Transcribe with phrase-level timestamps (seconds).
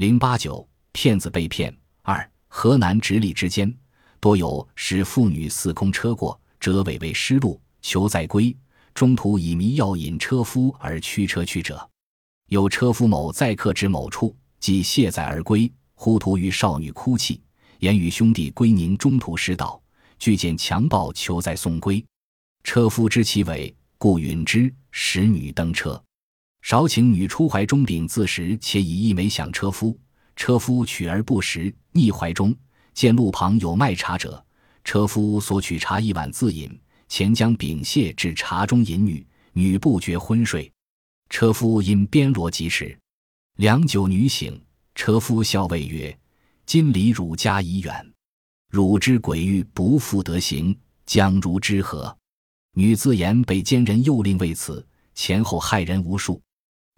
[0.00, 1.76] 零八九骗子被骗。
[2.00, 3.70] 二河南直隶之间
[4.18, 8.56] 多有使妇女四空车过，折尾为失路，求再归，
[8.94, 11.86] 中途以迷药引车夫而驱车去者。
[12.48, 17.42] 有车夫某载客至某处，即卸载而归，忽途遇少女哭泣，
[17.80, 19.82] 言与兄弟归宁，中途失道，
[20.18, 22.02] 俱见强暴，求再送归。
[22.64, 26.02] 车夫知其伪，故允之，使女登车。
[26.62, 29.98] 少请女出怀中禀自食，且以一枚响车夫。
[30.36, 32.54] 车夫取而不食，逆怀中，
[32.94, 34.42] 见路旁有卖茶者，
[34.84, 40.70] 车夫索取茶一碗自饮，前将饼屑至茶中饮女，女不觉昏睡。
[41.28, 42.98] 车夫因鞭罗疾驰，
[43.56, 44.58] 良久女醒，
[44.94, 46.16] 车夫笑谓曰
[46.66, 48.12] ：“今离汝家已远，
[48.70, 52.16] 汝之鬼欲不复得行，将如之何？”
[52.74, 56.40] 女自言被奸人诱令为此，前后害人无数。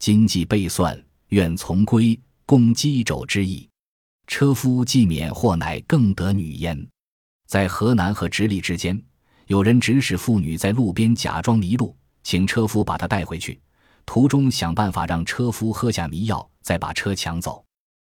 [0.00, 3.68] 今计备算，愿从归，共击肘之意。
[4.26, 6.88] 车夫既免祸，乃更得女焉。
[7.46, 8.98] 在河南和直隶之间，
[9.46, 13.60] 有人指使妇女在路边假装迷路，请车夫把她带回去，
[14.06, 17.62] 途中想办法让车夫喝下迷药，再把车抢走。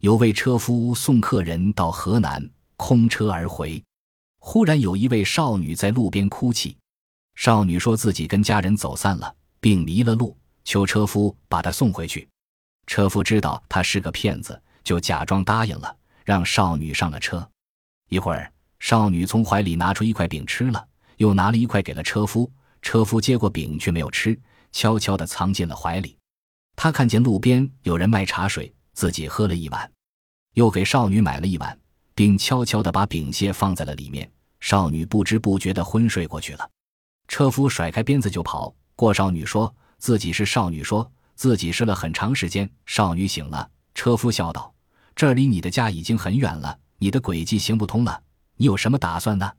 [0.00, 2.44] 有位车夫送客人到河南，
[2.76, 3.80] 空车而回，
[4.40, 6.76] 忽然有一位少女在路边哭泣。
[7.36, 10.36] 少女说自己跟家人走散了，并迷了路，
[10.68, 12.28] 求车夫把她送回去。
[12.86, 17.50] 车夫知道她是个骗子，就假装答应了，让少女上了车。
[18.10, 22.52] 一会儿，少女从怀里拿出一块饼吃了，又拿了一块给了车夫。
[22.82, 24.38] 车夫接过饼却没有吃，
[24.70, 26.18] 悄悄地藏进了怀里。
[26.76, 29.90] 他看见路边有人卖茶水，自己喝了一碗，
[30.52, 31.78] 又给少女买了一碗，
[32.14, 34.30] 并悄悄地把饼屑放在了里面。
[34.60, 36.70] 少女不知不觉地昏睡过去了。
[37.26, 42.68] 车夫甩开鞭子就跑，过少女说自己是少女，说自己试了很长时间。
[42.86, 44.72] 少女醒了，车夫笑道
[45.14, 48.22] ：“这离你的家已经很远了，你的诡计行不通了。
[48.56, 49.52] 你有什么打算呢？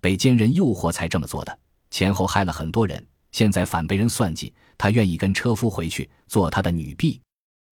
[0.00, 1.58] 被奸人诱惑才这么做的，
[1.90, 4.52] 前后害了很多人，现在反被人算计。
[4.76, 7.20] 他愿意跟车夫回去做他的女婢。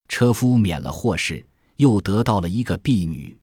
[0.08, 1.44] 车夫免了祸事，
[1.76, 3.36] 又得到了一个婢女。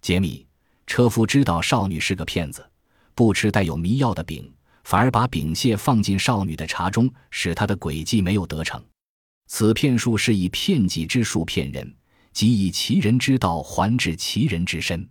[0.00, 0.46] 杰米：
[0.86, 2.68] 车夫知道少女是个骗子，
[3.14, 4.50] 不吃带有迷药的饼。”
[4.86, 8.80] 反而把饼屑放进少女的茶中，使她的诡计没有得逞。
[9.48, 11.92] 此骗术是以骗己之术骗人，
[12.32, 15.08] 即以其人之道还治其人之身。